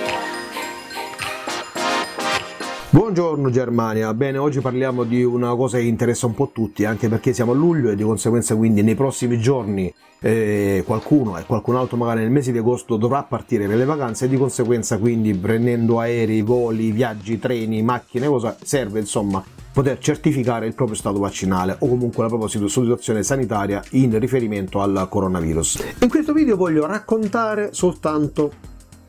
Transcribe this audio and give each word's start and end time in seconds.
Buongiorno 2.92 3.50
Germania, 3.50 4.12
bene 4.14 4.38
oggi 4.38 4.58
parliamo 4.58 5.04
di 5.04 5.22
una 5.22 5.54
cosa 5.54 5.78
che 5.78 5.84
interessa 5.84 6.26
un 6.26 6.34
po' 6.34 6.50
tutti 6.52 6.84
anche 6.84 7.08
perché 7.08 7.32
siamo 7.32 7.52
a 7.52 7.54
luglio 7.54 7.90
e 7.90 7.94
di 7.94 8.02
conseguenza 8.02 8.56
quindi 8.56 8.82
nei 8.82 8.96
prossimi 8.96 9.38
giorni 9.38 9.94
eh, 10.18 10.82
qualcuno 10.84 11.38
e 11.38 11.44
qualcun 11.44 11.76
altro 11.76 11.96
magari 11.96 12.22
nel 12.22 12.32
mese 12.32 12.50
di 12.50 12.58
agosto 12.58 12.96
dovrà 12.96 13.22
partire 13.22 13.68
per 13.68 13.76
le 13.76 13.84
vacanze 13.84 14.24
e 14.24 14.28
di 14.28 14.36
conseguenza 14.36 14.98
quindi 14.98 15.32
prendendo 15.34 16.00
aerei, 16.00 16.42
voli, 16.42 16.90
viaggi, 16.90 17.38
treni, 17.38 17.80
macchine, 17.80 18.26
cosa 18.26 18.56
serve 18.60 18.98
insomma 18.98 19.40
poter 19.72 19.98
certificare 19.98 20.66
il 20.66 20.74
proprio 20.74 20.96
stato 20.96 21.20
vaccinale 21.20 21.76
o 21.78 21.86
comunque 21.86 22.24
la 22.24 22.28
propria 22.28 22.48
situazione 22.48 23.22
sanitaria 23.22 23.80
in 23.90 24.18
riferimento 24.18 24.80
al 24.80 25.06
coronavirus. 25.08 25.94
In 26.00 26.08
questo 26.08 26.32
video 26.32 26.56
voglio 26.56 26.86
raccontare 26.86 27.68
soltanto 27.72 28.50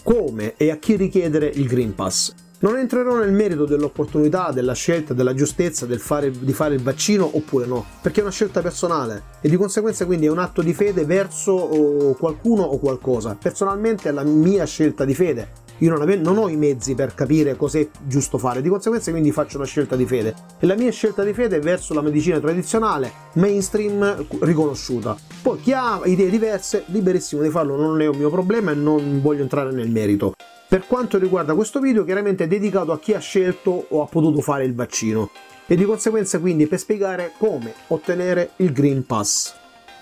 come 0.04 0.54
e 0.56 0.70
a 0.70 0.76
chi 0.76 0.96
richiedere 0.98 1.48
il 1.48 1.66
Green 1.66 1.96
Pass. 1.96 2.50
Non 2.64 2.78
entrerò 2.78 3.18
nel 3.18 3.32
merito 3.32 3.66
dell'opportunità, 3.66 4.52
della 4.52 4.74
scelta, 4.74 5.16
della 5.16 5.34
giustezza 5.34 5.88
del 5.88 6.00
fare, 6.00 6.30
di 6.30 6.54
fare 6.54 6.76
il 6.76 6.84
vaccino 6.84 7.28
oppure 7.36 7.66
no, 7.66 7.84
perché 8.04 8.20
è 8.20 8.22
una 8.22 8.32
scelta 8.32 8.62
personale 8.62 9.24
e 9.42 9.50
di 9.50 9.56
conseguenza 9.56 10.06
quindi 10.06 10.28
è 10.28 10.30
un 10.30 10.38
atto 10.38 10.62
di 10.62 10.72
fede 10.76 11.04
verso 11.04 11.54
oh, 11.54 12.14
qualcuno 12.14 12.62
o 12.62 12.78
qualcosa. 12.78 13.36
Personalmente 13.42 14.10
è 14.10 14.12
la 14.12 14.24
mia 14.24 14.64
scelta 14.66 15.06
di 15.06 15.16
fede. 15.16 15.50
Io 15.80 15.90
non, 15.90 16.04
ave- 16.04 16.18
non 16.18 16.38
ho 16.38 16.50
i 16.50 16.56
mezzi 16.56 16.94
per 16.94 17.16
capire 17.16 17.56
cos'è 17.56 17.90
giusto 18.04 18.38
fare, 18.38 18.62
di 18.62 18.70
conseguenza 18.70 19.10
quindi 19.10 19.32
faccio 19.32 19.58
una 19.58 19.66
scelta 19.66 19.96
di 19.96 20.06
fede. 20.06 20.36
E 20.60 20.68
la 20.68 20.76
mia 20.76 20.92
scelta 20.92 21.24
di 21.24 21.34
fede 21.34 21.56
è 21.56 21.60
verso 21.62 21.96
la 21.96 22.02
medicina 22.02 22.40
tradizionale, 22.40 23.12
mainstream, 23.34 24.24
riconosciuta. 24.40 25.18
Poi 25.42 25.60
chi 25.60 25.74
ha 25.74 26.00
idee 26.04 26.30
diverse, 26.30 26.84
liberissimo 26.90 27.42
di 27.42 27.50
farlo, 27.50 27.76
non 27.76 28.00
è 28.02 28.06
un 28.06 28.18
mio 28.18 28.30
problema 28.30 28.70
e 28.70 28.76
non 28.76 29.20
voglio 29.20 29.42
entrare 29.42 29.72
nel 29.72 29.90
merito. 29.90 30.36
Per 30.72 30.88
quanto 30.88 31.18
riguarda 31.18 31.54
questo 31.54 31.82
video, 31.82 32.06
chiaramente 32.06 32.46
è 32.46 32.48
dedicato 32.48 32.94
a 32.94 33.00
chi 33.00 33.12
ha 33.12 33.20
scelto 33.20 33.88
o 33.90 34.02
ha 34.02 34.06
potuto 34.06 34.40
fare 34.40 34.64
il 34.64 34.74
vaccino 34.74 35.30
e 35.68 35.76
di 35.76 35.84
conseguenza 35.84 36.40
quindi 36.40 36.66
per 36.66 36.80
spiegare 36.80 37.34
come 37.38 37.74
ottenere 37.88 38.52
il 38.56 38.72
Green 38.72 39.06
Pass. 39.06 39.54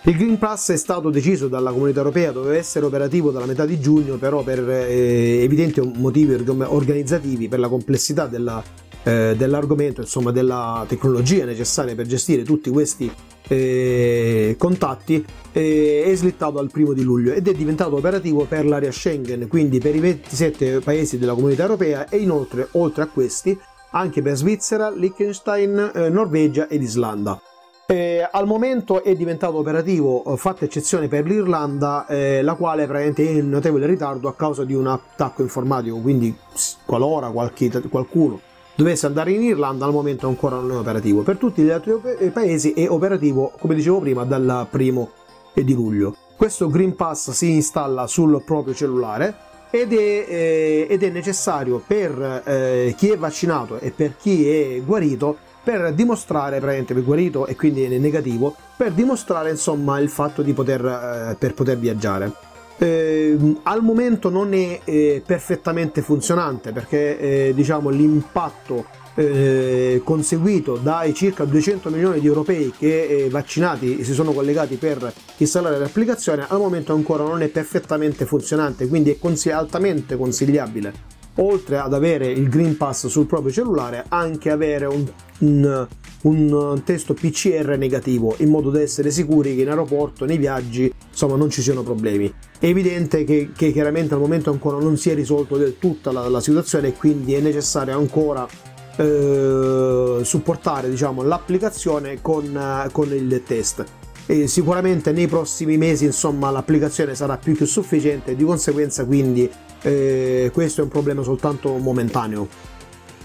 Il 0.04 0.16
Green 0.16 0.38
Pass 0.38 0.70
è 0.70 0.78
stato 0.78 1.10
deciso 1.10 1.48
dalla 1.48 1.72
comunità 1.72 1.98
europea, 1.98 2.32
doveva 2.32 2.56
essere 2.56 2.86
operativo 2.86 3.32
dalla 3.32 3.48
metà 3.48 3.66
di 3.66 3.80
giugno, 3.80 4.18
però 4.18 4.44
per 4.44 4.60
eh, 4.70 5.42
evidenti 5.42 5.82
motivi 5.96 6.34
organizzativi, 6.36 7.48
per 7.48 7.58
la 7.58 7.68
complessità 7.68 8.28
della, 8.28 8.64
eh, 9.04 9.36
dell'argomento, 9.38 10.02
insomma 10.02 10.32
della 10.32 10.86
tecnologia 10.88 11.46
necessaria 11.46 11.96
per 11.96 12.06
gestire 12.06 12.44
tutti 12.44 12.70
questi 12.70 13.12
eh, 13.48 14.56
contatti 14.58 15.26
eh, 15.52 16.04
è 16.06 16.16
slittato 16.16 16.60
al 16.60 16.70
primo 16.70 16.94
di 16.94 17.04
luglio 17.04 17.34
ed 17.34 17.48
è 17.48 17.54
diventato 17.54 17.96
operativo 17.96 18.46
per 18.46 18.66
l'area 18.66 18.92
Schengen, 18.92 19.48
quindi 19.48 19.80
per 19.80 19.96
i 19.96 20.00
27 20.00 20.80
paesi 20.80 21.18
della 21.18 21.34
comunità 21.34 21.64
europea 21.64 22.08
e 22.08 22.18
inoltre, 22.18 22.68
oltre 22.74 23.04
a 23.04 23.08
questi, 23.08 23.58
anche 23.92 24.22
per 24.22 24.36
Svizzera, 24.36 24.92
Liechtenstein, 24.92 25.92
eh, 25.96 26.10
Norvegia 26.10 26.68
ed 26.68 26.84
Islanda. 26.84 27.42
Eh, 27.88 28.28
al 28.32 28.46
momento 28.46 29.04
è 29.04 29.16
diventato 29.16 29.58
operativo, 29.58 30.24
eh, 30.26 30.38
fatta 30.38 30.64
eccezione 30.64 31.08
per 31.08 31.26
l'Irlanda, 31.26 32.06
eh, 32.06 32.44
la 32.44 32.54
quale 32.54 32.86
praticamente 32.86 33.28
è 33.28 33.32
in 33.32 33.50
notevole 33.50 33.88
ritardo 33.88 34.28
a 34.28 34.36
causa 34.36 34.64
di 34.64 34.76
un 34.76 34.86
attacco 34.86 35.42
informatico, 35.42 35.98
quindi 35.98 36.38
qualora 36.86 37.32
qualche, 37.32 37.72
qualcuno 37.90 38.42
dovesse 38.80 39.08
andare 39.08 39.34
in 39.34 39.44
Irlanda 39.44 39.84
al 39.84 39.92
momento 39.92 40.30
ancora 40.30 40.56
non 40.56 40.72
è 40.72 40.76
operativo. 40.76 41.22
Per 41.22 41.36
tutti 41.36 41.62
gli 41.62 41.70
altri 41.70 42.00
paesi 42.32 42.72
è 42.72 42.90
operativo, 42.90 43.52
come 43.60 43.76
dicevo 43.76 44.00
prima, 44.00 44.24
dal 44.24 44.68
primo 44.70 45.12
di 45.54 45.74
luglio. 45.74 46.16
Questo 46.38 46.70
Green 46.70 46.96
Pass 46.96 47.32
si 47.32 47.52
installa 47.52 48.08
sul 48.08 48.42
proprio 48.46 48.74
cellulare 48.74 49.36
ed 49.70 49.92
è, 49.92 50.26
eh, 50.30 50.88
ed 50.90 51.04
è 51.04 51.10
necessario 51.10 51.84
per 51.86 52.42
eh, 52.46 52.96
chi 52.98 53.10
è 53.10 53.18
vaccinato 53.18 53.80
e 53.80 53.92
per 53.92 54.16
chi 54.16 54.48
è 54.48 54.82
guarito 54.82 55.36
per 55.62 55.92
dimostrare, 55.94 56.60
praticamente 56.60 56.94
per 56.94 57.04
guarito 57.04 57.48
e 57.48 57.58
quindi 57.58 57.84
è 57.84 57.98
negativo, 57.98 58.56
per 58.78 58.94
dimostrare 58.94 59.50
insomma 59.50 60.00
il 60.00 60.08
fatto 60.08 60.42
di 60.42 60.54
poter, 60.54 60.86
eh, 60.86 61.36
per 61.38 61.54
poter 61.54 61.78
viaggiare 61.78 62.32
eh, 62.80 63.38
al 63.64 63.84
momento 63.84 64.30
non 64.30 64.54
è 64.54 64.80
eh, 64.86 65.22
perfettamente 65.26 66.02
funzionante 66.02 66.72
perché 66.72 67.20
eh, 67.20 67.54
diciamo 67.54 67.90
l'impatto 67.90 68.86
eh, 69.16 70.02
conseguito 70.04 70.78
dai 70.78 71.14
circa 71.14 71.44
200 71.44 71.90
milioni 71.90 72.22
di 72.22 72.28
europei 72.28 72.74
che 72.78 73.04
eh, 73.04 73.30
vaccinati 73.30 74.04
si 74.04 74.14
sono 74.14 74.32
collegati 74.32 74.78
per 74.78 75.12
installare 75.38 75.78
l'applicazione 75.78 76.46
al 76.48 76.60
momento 76.60 76.94
ancora 76.94 77.24
non 77.24 77.42
è 77.42 77.50
perfettamente 77.50 78.26
funzionante 78.26 78.88
quindi 78.88 79.12
è 79.12 79.20
cons- 79.20 79.48
altamente 79.48 80.16
consigliabile 80.16 81.18
oltre 81.42 81.78
ad 81.78 81.94
avere 81.94 82.28
il 82.28 82.50
Green 82.50 82.78
Pass 82.78 83.08
sul 83.08 83.26
proprio 83.26 83.52
cellulare, 83.52 84.06
anche 84.10 84.52
avere 84.52 84.86
un, 84.86 85.06
un, 85.40 85.88
un, 86.24 86.82
testo 86.84 87.14
PCR 87.14 87.76
negativo 87.78 88.36
in 88.40 88.50
modo 88.50 88.70
da 88.70 88.82
essere 88.82 89.12
sicuri 89.12 89.56
che 89.56 89.62
in 89.62 89.70
aeroporto, 89.70 90.26
nei 90.26 90.38
viaggi, 90.38 90.92
insomma, 91.20 91.36
non 91.36 91.50
ci 91.50 91.62
siano 91.62 91.84
problemi. 91.84 92.34
È 92.58 92.66
evidente 92.66 93.26
che, 93.26 93.52
che 93.56 93.74
chiaramente 93.74 94.14
al 94.14 94.22
momento 94.22 94.52
ancora 94.52 94.78
non 94.78 94.96
si 94.98 95.10
è 95.10 95.14
risolto 95.14 95.58
del 95.58 95.78
tutto 95.78 96.12
la, 96.12 96.30
la 96.30 96.40
situazione 96.40 96.90
e 96.90 96.94
quindi 96.94 97.34
è 97.34 97.42
necessario 97.42 97.98
ancora 97.98 98.48
eh, 98.96 100.20
supportare 100.24 100.90
diciamo, 100.90 101.24
l'applicazione 101.24 102.22
con, 102.22 102.90
con 102.92 103.14
il 103.14 103.44
test. 103.46 103.84
E 104.26 104.48
sicuramente 104.48 105.12
nei 105.12 105.28
prossimi 105.28 105.78
mesi 105.78 106.06
insomma 106.06 106.52
l'applicazione 106.52 107.16
sarà 107.16 107.38
più 107.38 107.56
che 107.56 107.66
sufficiente 107.66 108.36
di 108.36 108.44
conseguenza 108.44 109.04
quindi 109.04 109.50
eh, 109.82 110.52
questo 110.54 110.82
è 110.82 110.84
un 110.84 110.90
problema 110.90 111.24
soltanto 111.24 111.76
momentaneo. 111.78 112.48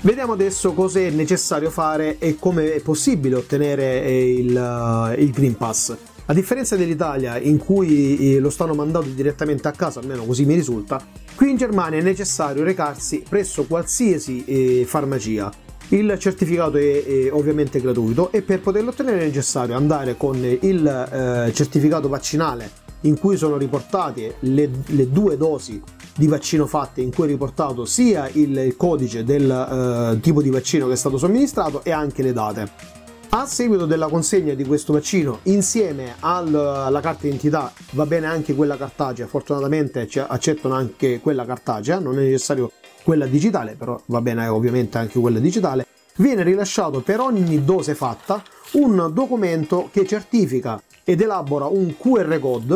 Vediamo 0.00 0.32
adesso 0.32 0.72
cosa 0.72 1.00
è 1.00 1.10
necessario 1.10 1.70
fare 1.70 2.18
e 2.18 2.36
come 2.38 2.74
è 2.74 2.80
possibile 2.80 3.36
ottenere 3.36 4.02
eh, 4.02 4.34
il, 4.34 4.54
uh, 4.54 5.18
il 5.18 5.30
Green 5.30 5.56
Pass. 5.56 5.94
A 6.26 6.32
differenza 6.32 6.74
dell'Italia, 6.74 7.38
in 7.38 7.58
cui 7.58 8.34
eh, 8.34 8.38
lo 8.38 8.48
stanno 8.48 8.72
mandando 8.72 9.10
direttamente 9.10 9.68
a 9.68 9.72
casa, 9.72 10.00
almeno 10.00 10.24
così 10.24 10.46
mi 10.46 10.54
risulta, 10.54 10.98
qui 11.34 11.50
in 11.50 11.58
Germania 11.58 11.98
è 11.98 12.02
necessario 12.02 12.64
recarsi 12.64 13.22
presso 13.28 13.64
qualsiasi 13.64 14.42
eh, 14.46 14.84
farmacia. 14.86 15.52
Il 15.88 16.16
certificato 16.18 16.78
è, 16.78 17.04
è, 17.04 17.30
ovviamente 17.30 17.78
gratuito 17.78 18.32
e 18.32 18.40
per 18.40 18.60
poterlo 18.60 18.88
ottenere 18.88 19.20
è 19.20 19.26
necessario 19.26 19.76
andare 19.76 20.16
con 20.16 20.36
il 20.36 20.86
eh, 20.86 21.52
certificato 21.52 22.08
vaccinale 22.08 22.70
in 23.02 23.18
cui 23.18 23.36
sono 23.36 23.58
riportate 23.58 24.36
le, 24.40 24.70
le 24.86 25.10
due 25.10 25.36
dosi 25.36 25.78
di 26.16 26.26
vaccino 26.26 26.66
fatte 26.66 27.02
in 27.02 27.12
cui 27.12 27.24
è 27.24 27.28
riportato 27.28 27.84
sia 27.84 28.30
il 28.32 28.74
codice 28.78 29.24
del 29.24 30.14
uh, 30.16 30.20
tipo 30.20 30.40
di 30.40 30.48
vaccino 30.48 30.86
che 30.86 30.94
è 30.94 30.96
stato 30.96 31.18
somministrato 31.18 31.84
e 31.84 31.90
anche 31.90 32.22
le 32.22 32.32
date. 32.32 33.02
A 33.36 33.46
seguito 33.46 33.84
della 33.84 34.06
consegna 34.06 34.54
di 34.54 34.64
questo 34.64 34.92
vaccino, 34.92 35.40
insieme 35.44 36.14
al, 36.20 36.54
alla 36.54 37.00
carta 37.00 37.22
d'identità, 37.22 37.72
va 37.90 38.06
bene 38.06 38.26
anche 38.26 38.54
quella 38.54 38.76
cartacea, 38.76 39.26
fortunatamente 39.26 40.08
accettano 40.28 40.74
anche 40.74 41.18
quella 41.18 41.44
cartacea, 41.44 41.98
non 41.98 42.16
è 42.16 42.22
necessario 42.22 42.70
quella 43.02 43.26
digitale, 43.26 43.74
però 43.74 44.00
va 44.06 44.20
bene 44.20 44.46
ovviamente 44.46 44.98
anche 44.98 45.18
quella 45.18 45.40
digitale, 45.40 45.84
viene 46.18 46.44
rilasciato 46.44 47.00
per 47.00 47.18
ogni 47.18 47.64
dose 47.64 47.96
fatta 47.96 48.40
un 48.74 49.10
documento 49.12 49.88
che 49.92 50.06
certifica 50.06 50.80
ed 51.02 51.20
elabora 51.20 51.64
un 51.64 51.96
QR 51.98 52.38
code 52.38 52.74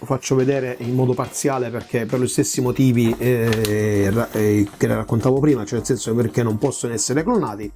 lo 0.00 0.06
faccio 0.06 0.34
vedere 0.34 0.76
in 0.78 0.94
modo 0.94 1.12
parziale 1.12 1.68
perché 1.68 2.06
per 2.06 2.22
gli 2.22 2.26
stessi 2.26 2.62
motivi 2.62 3.14
eh, 3.18 4.10
eh, 4.32 4.66
che 4.78 4.86
raccontavo 4.86 5.40
prima, 5.40 5.66
cioè 5.66 5.76
nel 5.76 5.86
senso 5.86 6.14
perché 6.14 6.42
non 6.42 6.56
possono 6.56 6.94
essere 6.94 7.22
clonati. 7.22 7.70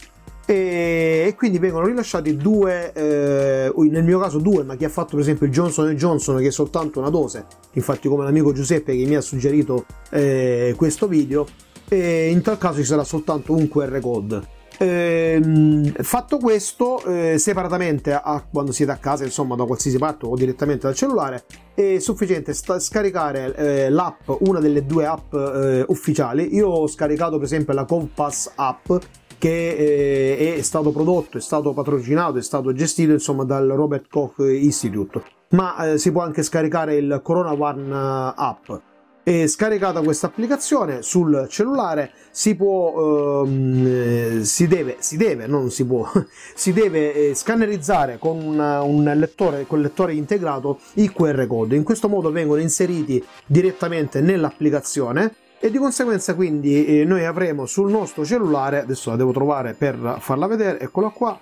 E, 0.46 1.24
e 1.26 1.34
quindi 1.36 1.58
vengono 1.58 1.86
rilasciati 1.86 2.36
due, 2.36 2.92
eh, 2.92 3.72
nel 3.74 4.04
mio 4.04 4.18
caso 4.18 4.38
due, 4.38 4.62
ma 4.62 4.76
chi 4.76 4.84
ha 4.84 4.90
fatto 4.90 5.12
per 5.12 5.20
esempio 5.20 5.46
il 5.46 5.52
Johnson 5.52 5.94
Johnson 5.94 6.38
che 6.38 6.48
è 6.48 6.50
soltanto 6.50 6.98
una 6.98 7.10
dose, 7.10 7.46
infatti 7.72 8.08
come 8.08 8.24
l'amico 8.24 8.52
Giuseppe 8.52 8.96
che 8.96 9.04
mi 9.06 9.16
ha 9.16 9.20
suggerito 9.20 9.86
eh, 10.10 10.74
questo 10.76 11.08
video, 11.08 11.46
in 11.90 12.40
tal 12.42 12.58
caso 12.58 12.78
ci 12.78 12.84
sarà 12.84 13.04
soltanto 13.04 13.54
un 13.54 13.68
QR 13.68 14.00
code 14.00 14.62
Ehm, 14.78 15.92
fatto 16.02 16.38
questo, 16.38 17.02
eh, 17.04 17.38
separatamente 17.38 18.12
a, 18.12 18.44
quando 18.50 18.72
siete 18.72 18.90
a 18.90 18.96
casa, 18.96 19.24
insomma, 19.24 19.54
da 19.54 19.64
qualsiasi 19.64 19.98
parte 19.98 20.26
o 20.26 20.34
direttamente 20.34 20.86
dal 20.86 20.96
cellulare, 20.96 21.44
è 21.74 21.98
sufficiente 21.98 22.52
sta- 22.54 22.80
scaricare 22.80 23.54
eh, 23.54 23.90
l'app, 23.90 24.28
una 24.40 24.58
delle 24.58 24.84
due 24.84 25.06
app 25.06 25.32
eh, 25.34 25.84
ufficiali. 25.88 26.54
Io 26.54 26.68
ho 26.68 26.86
scaricato, 26.88 27.36
per 27.36 27.44
esempio, 27.44 27.72
la 27.72 27.84
Compass 27.84 28.52
app 28.54 28.92
che 29.38 29.70
eh, 29.70 30.56
è 30.56 30.62
stato 30.62 30.90
prodotto, 30.90 31.38
è 31.38 31.40
stato 31.40 31.72
patrocinato, 31.72 32.38
è 32.38 32.42
stato 32.42 32.72
gestito 32.72 33.12
insomma 33.12 33.44
dal 33.44 33.68
Robert 33.68 34.08
Koch 34.08 34.38
Institute 34.38 35.22
ma 35.54 35.92
eh, 35.92 35.98
si 35.98 36.12
può 36.12 36.22
anche 36.22 36.42
scaricare 36.42 36.96
il 36.96 37.20
Corona 37.22 37.52
One 37.52 37.88
eh, 37.88 38.32
app. 38.36 38.70
E 39.26 39.48
scaricata 39.48 40.02
questa 40.02 40.26
applicazione 40.26 41.00
sul 41.00 41.46
cellulare 41.48 42.10
si 42.30 42.54
può, 42.54 43.42
ehm, 43.42 44.42
si 44.42 44.68
deve, 44.68 44.96
si 44.98 45.16
deve, 45.16 45.46
non 45.46 45.70
si 45.70 45.86
può, 45.86 46.06
si 46.54 46.74
deve 46.74 47.30
eh, 47.30 47.34
scannerizzare 47.34 48.18
con 48.18 48.36
un 48.36 49.12
lettore, 49.16 49.66
con 49.66 49.80
lettore 49.80 50.12
integrato 50.12 50.78
i 50.94 51.10
QR 51.10 51.46
code. 51.46 51.74
In 51.74 51.84
questo 51.84 52.10
modo 52.10 52.30
vengono 52.30 52.60
inseriti 52.60 53.24
direttamente 53.46 54.20
nell'applicazione 54.20 55.34
e 55.58 55.70
di 55.70 55.78
conseguenza 55.78 56.34
quindi 56.34 57.00
eh, 57.00 57.04
noi 57.04 57.24
avremo 57.24 57.66
sul 57.66 57.90
nostro 57.90 58.24
cellulare, 58.24 58.80
adesso 58.80 59.10
la 59.10 59.16
devo 59.16 59.32
trovare 59.32 59.74
per 59.74 60.16
farla 60.20 60.46
vedere, 60.46 60.80
eccola 60.80 61.08
qua, 61.08 61.38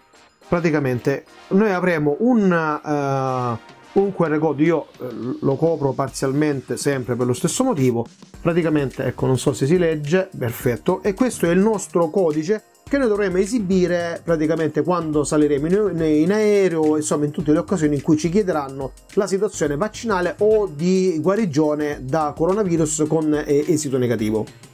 praticamente 0.49 1.25
noi 1.49 1.73
avremo 1.73 2.17
un... 2.21 3.59
Uh, 3.59 3.81
un 3.95 4.15
QR 4.15 4.39
code. 4.39 4.63
Io 4.63 4.87
eh, 5.01 5.07
lo 5.41 5.57
copro 5.57 5.93
parzialmente 5.93 6.77
sempre 6.77 7.15
per 7.15 7.27
lo 7.27 7.35
stesso 7.35 7.65
motivo. 7.65 8.07
Praticamente 8.41 9.05
ecco 9.05 9.27
non 9.27 9.39
so 9.39 9.53
se 9.53 9.67
si 9.67 9.77
legge 9.77 10.31
perfetto. 10.37 11.03
E 11.03 11.15
questo 11.15 11.47
è 11.47 11.51
il 11.51 11.59
nostro 11.59 12.09
codice 12.09 12.65
che 12.93 12.99
noi 12.99 13.09
dovremo 13.09 13.39
esibire 13.39 14.21
praticamente 14.23 14.83
quando 14.83 15.25
saliremo 15.25 15.67
in, 15.67 16.03
in 16.03 16.31
aereo 16.31 16.99
insomma 16.99 17.25
in 17.25 17.31
tutte 17.31 17.51
le 17.51 17.57
occasioni 17.57 17.95
in 17.95 18.03
cui 18.03 18.19
ci 18.19 18.29
chiederanno 18.29 18.93
la 19.15 19.27
situazione 19.27 19.79
vaccinale 19.79 20.35
o 20.41 20.67
di 20.67 21.19
guarigione 21.19 22.01
da 22.03 22.35
coronavirus 22.37 23.05
con 23.09 23.33
eh, 23.33 23.65
esito 23.67 23.97
negativo 23.97 24.72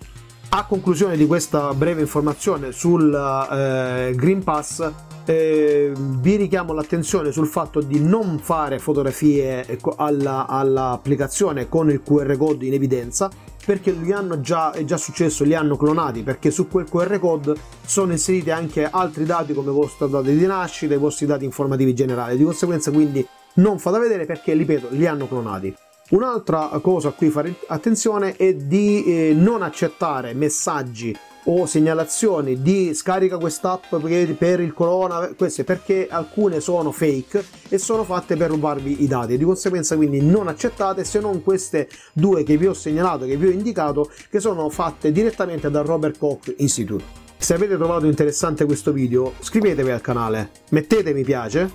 a 0.58 0.64
conclusione 0.64 1.16
di 1.16 1.24
questa 1.24 1.72
breve 1.72 2.00
informazione 2.00 2.72
sul 2.72 3.14
eh, 3.14 4.12
Green 4.16 4.42
Pass 4.42 4.90
eh, 5.24 5.92
vi 5.94 6.34
richiamo 6.34 6.72
l'attenzione 6.72 7.30
sul 7.30 7.46
fatto 7.46 7.80
di 7.80 8.00
non 8.00 8.40
fare 8.40 8.80
fotografie 8.80 9.64
ecco, 9.64 9.94
alla, 9.96 10.48
all'applicazione 10.48 11.68
con 11.68 11.90
il 11.90 12.02
QR 12.02 12.36
code 12.36 12.66
in 12.66 12.72
evidenza 12.72 13.30
perché 13.64 13.92
li 13.92 14.10
hanno 14.10 14.40
già, 14.40 14.72
è 14.72 14.82
già 14.82 14.96
successo, 14.96 15.44
li 15.44 15.54
hanno 15.54 15.76
clonati 15.76 16.24
perché 16.24 16.50
su 16.50 16.66
quel 16.66 16.90
QR 16.90 17.20
code 17.20 17.54
sono 17.86 18.10
inseriti 18.10 18.50
anche 18.50 18.84
altri 18.84 19.24
dati 19.24 19.54
come 19.54 19.70
i 19.70 19.74
vostri 19.74 20.10
dati 20.10 20.36
di 20.36 20.46
nascita, 20.46 20.92
i 20.92 20.98
vostri 20.98 21.26
dati 21.26 21.44
informativi 21.44 21.94
generali, 21.94 22.36
di 22.36 22.42
conseguenza 22.42 22.90
quindi 22.90 23.24
non 23.54 23.78
fate 23.78 24.00
vedere 24.00 24.26
perché, 24.26 24.54
ripeto, 24.54 24.88
li 24.90 25.06
hanno 25.06 25.28
clonati. 25.28 25.72
Un'altra 26.10 26.70
cosa 26.80 27.08
a 27.08 27.12
cui 27.12 27.28
fare 27.28 27.54
attenzione 27.66 28.34
è 28.36 28.54
di 28.54 29.04
eh, 29.04 29.34
non 29.34 29.60
accettare 29.60 30.32
messaggi 30.32 31.14
o 31.44 31.66
segnalazioni 31.66 32.62
di 32.62 32.94
scarica 32.94 33.36
quest'app 33.36 33.94
per 34.38 34.60
il 34.60 34.72
corona, 34.72 35.28
queste 35.36 35.64
perché 35.64 36.08
alcune 36.08 36.60
sono 36.60 36.92
fake 36.92 37.44
e 37.68 37.76
sono 37.76 38.04
fatte 38.04 38.36
per 38.36 38.48
rubarvi 38.48 39.02
i 39.02 39.06
dati. 39.06 39.36
Di 39.36 39.44
conseguenza 39.44 39.96
quindi 39.96 40.22
non 40.22 40.48
accettate 40.48 41.04
se 41.04 41.20
non 41.20 41.42
queste 41.42 41.88
due 42.14 42.42
che 42.42 42.56
vi 42.56 42.66
ho 42.66 42.74
segnalato, 42.74 43.26
che 43.26 43.36
vi 43.36 43.48
ho 43.48 43.50
indicato, 43.50 44.10
che 44.30 44.40
sono 44.40 44.70
fatte 44.70 45.12
direttamente 45.12 45.70
dal 45.70 45.84
Robert 45.84 46.16
Koch 46.16 46.54
Institute. 46.56 47.04
Se 47.36 47.52
avete 47.52 47.76
trovato 47.76 48.06
interessante 48.06 48.64
questo 48.64 48.92
video, 48.92 49.34
iscrivetevi 49.40 49.90
al 49.90 50.00
canale, 50.00 50.50
mettete 50.70 51.12
mi 51.12 51.22
piace, 51.22 51.70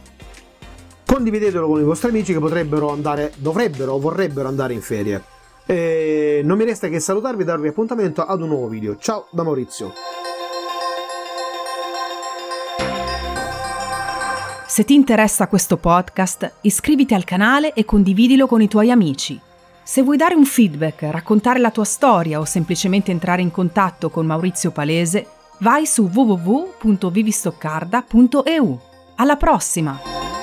condividetelo 1.14 1.68
con 1.68 1.80
i 1.80 1.84
vostri 1.84 2.10
amici 2.10 2.34
che 2.34 2.40
potrebbero 2.40 2.92
andare, 2.92 3.34
dovrebbero 3.38 3.94
o 3.94 4.00
vorrebbero 4.00 4.48
andare 4.48 4.74
in 4.74 4.82
ferie. 4.82 5.24
E 5.64 6.42
non 6.44 6.58
mi 6.58 6.66
resta 6.66 6.88
che 6.88 7.00
salutarvi 7.00 7.44
e 7.44 7.46
darvi 7.46 7.68
appuntamento 7.68 8.26
ad 8.26 8.42
un 8.42 8.48
nuovo 8.48 8.68
video. 8.68 8.98
Ciao 8.98 9.28
da 9.30 9.44
Maurizio. 9.44 9.94
Se 14.66 14.84
ti 14.86 14.96
interessa 14.96 15.48
questo 15.48 15.78
podcast, 15.78 16.52
iscriviti 16.62 17.14
al 17.14 17.26
canale 17.26 17.74
e 17.74 17.86
condividilo 17.86 18.48
con 18.48 18.64
i 18.64 18.68
tuoi 18.68 18.90
amici. 18.90 19.40
Se 19.84 20.02
vuoi 20.02 20.18
dare 20.18 20.34
un 20.34 20.46
feedback, 20.46 21.04
raccontare 21.12 21.60
la 21.60 21.70
tua 21.70 21.86
storia 21.86 22.40
o 22.40 22.46
semplicemente 22.46 23.12
entrare 23.12 23.44
in 23.44 23.52
contatto 23.52 24.10
con 24.10 24.26
Maurizio 24.26 24.72
Palese, 24.72 25.28
vai 25.60 25.86
su 25.86 26.10
www.vivistoccarda.eu. 26.12 28.80
Alla 29.16 29.36
prossima! 29.36 30.42